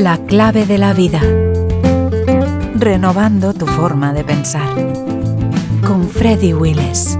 La 0.00 0.16
clave 0.16 0.64
de 0.64 0.78
la 0.78 0.94
vida. 0.94 1.20
Renovando 2.74 3.52
tu 3.52 3.66
forma 3.66 4.14
de 4.14 4.24
pensar. 4.24 4.74
Con 5.86 6.08
Freddy 6.08 6.54
Willis. 6.54 7.18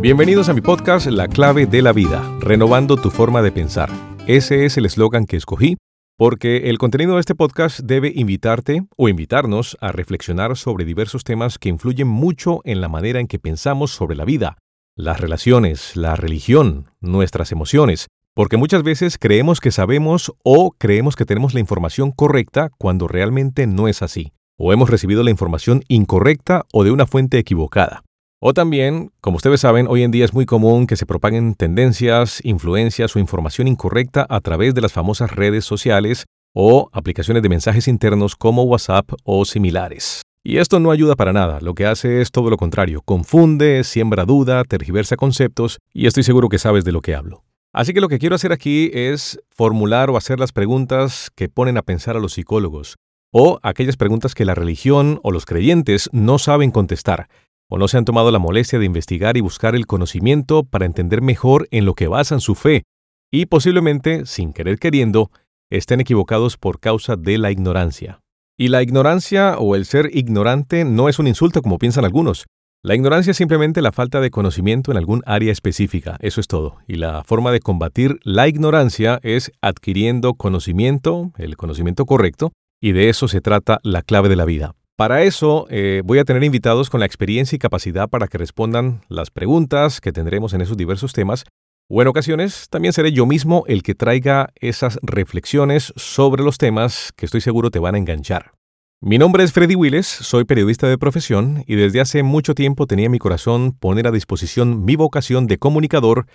Bienvenidos 0.00 0.48
a 0.48 0.54
mi 0.54 0.62
podcast 0.62 1.08
La 1.08 1.28
clave 1.28 1.66
de 1.66 1.82
la 1.82 1.92
vida, 1.92 2.22
renovando 2.40 2.96
tu 2.96 3.10
forma 3.10 3.42
de 3.42 3.52
pensar. 3.52 3.90
Ese 4.26 4.64
es 4.64 4.78
el 4.78 4.86
eslogan 4.86 5.26
que 5.26 5.36
escogí 5.36 5.76
porque 6.16 6.70
el 6.70 6.78
contenido 6.78 7.16
de 7.16 7.20
este 7.20 7.34
podcast 7.34 7.80
debe 7.80 8.10
invitarte 8.14 8.86
o 8.96 9.10
invitarnos 9.10 9.76
a 9.82 9.92
reflexionar 9.92 10.56
sobre 10.56 10.86
diversos 10.86 11.22
temas 11.22 11.58
que 11.58 11.68
influyen 11.68 12.08
mucho 12.08 12.62
en 12.64 12.80
la 12.80 12.88
manera 12.88 13.20
en 13.20 13.26
que 13.26 13.38
pensamos 13.38 13.90
sobre 13.90 14.16
la 14.16 14.24
vida, 14.24 14.56
las 14.96 15.20
relaciones, 15.20 15.96
la 15.96 16.16
religión, 16.16 16.86
nuestras 17.02 17.52
emociones, 17.52 18.08
porque 18.34 18.56
muchas 18.56 18.82
veces 18.82 19.18
creemos 19.18 19.60
que 19.60 19.70
sabemos 19.70 20.32
o 20.42 20.72
creemos 20.72 21.16
que 21.16 21.24
tenemos 21.24 21.54
la 21.54 21.60
información 21.60 22.12
correcta 22.12 22.70
cuando 22.78 23.08
realmente 23.08 23.66
no 23.66 23.88
es 23.88 24.02
así, 24.02 24.32
o 24.56 24.72
hemos 24.72 24.90
recibido 24.90 25.22
la 25.22 25.30
información 25.30 25.82
incorrecta 25.88 26.64
o 26.72 26.84
de 26.84 26.90
una 26.90 27.06
fuente 27.06 27.38
equivocada. 27.38 28.04
O 28.40 28.54
también, 28.54 29.10
como 29.20 29.36
ustedes 29.36 29.60
saben, 29.60 29.88
hoy 29.88 30.04
en 30.04 30.12
día 30.12 30.24
es 30.24 30.32
muy 30.32 30.46
común 30.46 30.86
que 30.86 30.94
se 30.94 31.06
propaguen 31.06 31.54
tendencias, 31.54 32.40
influencias 32.44 33.16
o 33.16 33.18
información 33.18 33.66
incorrecta 33.66 34.24
a 34.28 34.40
través 34.40 34.74
de 34.74 34.80
las 34.80 34.92
famosas 34.92 35.32
redes 35.32 35.64
sociales 35.64 36.24
o 36.54 36.88
aplicaciones 36.92 37.42
de 37.42 37.48
mensajes 37.48 37.88
internos 37.88 38.36
como 38.36 38.62
WhatsApp 38.62 39.10
o 39.24 39.44
similares. 39.44 40.22
Y 40.44 40.58
esto 40.58 40.78
no 40.78 40.92
ayuda 40.92 41.16
para 41.16 41.32
nada, 41.32 41.58
lo 41.60 41.74
que 41.74 41.86
hace 41.86 42.20
es 42.20 42.30
todo 42.30 42.48
lo 42.48 42.56
contrario, 42.56 43.02
confunde, 43.04 43.82
siembra 43.82 44.24
duda, 44.24 44.62
tergiversa 44.64 45.16
conceptos 45.16 45.78
y 45.92 46.06
estoy 46.06 46.22
seguro 46.22 46.48
que 46.48 46.58
sabes 46.58 46.84
de 46.84 46.92
lo 46.92 47.00
que 47.00 47.14
hablo. 47.14 47.42
Así 47.78 47.94
que 47.94 48.00
lo 48.00 48.08
que 48.08 48.18
quiero 48.18 48.34
hacer 48.34 48.50
aquí 48.50 48.90
es 48.92 49.38
formular 49.50 50.10
o 50.10 50.16
hacer 50.16 50.40
las 50.40 50.50
preguntas 50.50 51.30
que 51.36 51.48
ponen 51.48 51.76
a 51.76 51.82
pensar 51.82 52.16
a 52.16 52.18
los 52.18 52.32
psicólogos, 52.32 52.96
o 53.32 53.60
aquellas 53.62 53.96
preguntas 53.96 54.34
que 54.34 54.44
la 54.44 54.56
religión 54.56 55.20
o 55.22 55.30
los 55.30 55.46
creyentes 55.46 56.10
no 56.10 56.40
saben 56.40 56.72
contestar, 56.72 57.28
o 57.70 57.78
no 57.78 57.86
se 57.86 57.96
han 57.96 58.04
tomado 58.04 58.32
la 58.32 58.40
molestia 58.40 58.80
de 58.80 58.84
investigar 58.84 59.36
y 59.36 59.42
buscar 59.42 59.76
el 59.76 59.86
conocimiento 59.86 60.64
para 60.64 60.86
entender 60.86 61.22
mejor 61.22 61.68
en 61.70 61.84
lo 61.84 61.94
que 61.94 62.08
basan 62.08 62.40
su 62.40 62.56
fe, 62.56 62.82
y 63.30 63.46
posiblemente, 63.46 64.26
sin 64.26 64.52
querer 64.52 64.80
queriendo, 64.80 65.30
estén 65.70 66.00
equivocados 66.00 66.56
por 66.56 66.80
causa 66.80 67.14
de 67.14 67.38
la 67.38 67.52
ignorancia. 67.52 68.18
Y 68.58 68.70
la 68.70 68.82
ignorancia 68.82 69.56
o 69.56 69.76
el 69.76 69.84
ser 69.84 70.10
ignorante 70.16 70.84
no 70.84 71.08
es 71.08 71.20
un 71.20 71.28
insulto 71.28 71.62
como 71.62 71.78
piensan 71.78 72.04
algunos. 72.04 72.46
La 72.84 72.94
ignorancia 72.94 73.32
es 73.32 73.36
simplemente 73.36 73.82
la 73.82 73.90
falta 73.90 74.20
de 74.20 74.30
conocimiento 74.30 74.92
en 74.92 74.98
algún 74.98 75.22
área 75.26 75.50
específica, 75.50 76.16
eso 76.20 76.40
es 76.40 76.46
todo. 76.46 76.76
Y 76.86 76.94
la 76.94 77.24
forma 77.24 77.50
de 77.50 77.58
combatir 77.58 78.20
la 78.22 78.46
ignorancia 78.46 79.18
es 79.24 79.50
adquiriendo 79.60 80.34
conocimiento, 80.34 81.32
el 81.38 81.56
conocimiento 81.56 82.06
correcto, 82.06 82.52
y 82.80 82.92
de 82.92 83.08
eso 83.08 83.26
se 83.26 83.40
trata 83.40 83.80
la 83.82 84.02
clave 84.02 84.28
de 84.28 84.36
la 84.36 84.44
vida. 84.44 84.76
Para 84.94 85.24
eso 85.24 85.66
eh, 85.70 86.02
voy 86.04 86.20
a 86.20 86.24
tener 86.24 86.44
invitados 86.44 86.88
con 86.88 87.00
la 87.00 87.06
experiencia 87.06 87.56
y 87.56 87.58
capacidad 87.58 88.08
para 88.08 88.28
que 88.28 88.38
respondan 88.38 89.00
las 89.08 89.30
preguntas 89.30 90.00
que 90.00 90.12
tendremos 90.12 90.54
en 90.54 90.60
esos 90.60 90.76
diversos 90.76 91.12
temas, 91.12 91.46
o 91.90 92.00
en 92.00 92.06
ocasiones 92.06 92.68
también 92.70 92.92
seré 92.92 93.10
yo 93.10 93.26
mismo 93.26 93.64
el 93.66 93.82
que 93.82 93.96
traiga 93.96 94.50
esas 94.54 95.00
reflexiones 95.02 95.92
sobre 95.96 96.44
los 96.44 96.58
temas 96.58 97.12
que 97.16 97.26
estoy 97.26 97.40
seguro 97.40 97.72
te 97.72 97.80
van 97.80 97.96
a 97.96 97.98
enganchar. 97.98 98.52
Mi 99.00 99.16
nombre 99.16 99.44
es 99.44 99.52
Freddy 99.52 99.76
Willis, 99.76 100.08
soy 100.08 100.44
periodista 100.44 100.88
de 100.88 100.98
profesión 100.98 101.62
y 101.68 101.76
desde 101.76 102.00
hace 102.00 102.24
mucho 102.24 102.56
tiempo 102.56 102.88
tenía 102.88 103.06
en 103.06 103.12
mi 103.12 103.20
corazón 103.20 103.70
poner 103.70 104.08
a 104.08 104.10
disposición 104.10 104.84
mi 104.84 104.96
vocación 104.96 105.46
de 105.46 105.56
comunicador 105.56 106.26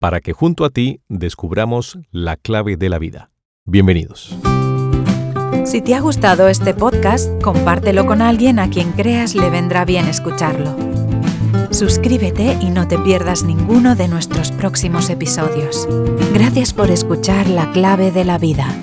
para 0.00 0.20
que 0.20 0.32
junto 0.32 0.64
a 0.64 0.70
ti 0.70 1.00
descubramos 1.08 1.96
la 2.10 2.36
clave 2.36 2.76
de 2.76 2.88
la 2.88 2.98
vida. 2.98 3.30
Bienvenidos. 3.66 4.36
Si 5.64 5.80
te 5.80 5.94
ha 5.94 6.00
gustado 6.00 6.48
este 6.48 6.74
podcast, 6.74 7.40
compártelo 7.40 8.04
con 8.04 8.20
alguien 8.20 8.58
a 8.58 8.68
quien 8.68 8.90
creas 8.90 9.36
le 9.36 9.48
vendrá 9.48 9.84
bien 9.84 10.08
escucharlo. 10.08 10.76
Suscríbete 11.70 12.58
y 12.60 12.70
no 12.70 12.88
te 12.88 12.98
pierdas 12.98 13.44
ninguno 13.44 13.94
de 13.94 14.08
nuestros 14.08 14.50
próximos 14.50 15.08
episodios. 15.08 15.86
Gracias 16.34 16.72
por 16.72 16.90
escuchar 16.90 17.48
La 17.48 17.70
clave 17.70 18.10
de 18.10 18.24
la 18.24 18.38
vida 18.38 18.74